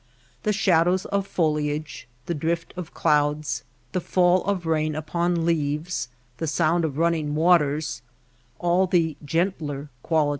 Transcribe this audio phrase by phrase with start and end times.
[0.41, 6.47] The shadows of foliage, the drift of clouds, the fall of rain upon leaves, the
[6.47, 8.01] sound of running waters—
[8.59, 10.27] all the gentler qualities of The effect of rains.